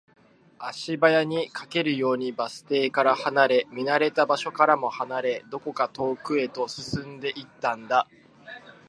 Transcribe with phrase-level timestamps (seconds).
[0.57, 8.07] 足早に、駆けるようにバス停から離れ、見慣れた場所からも離れ、どこか遠くへと進んでいったんだ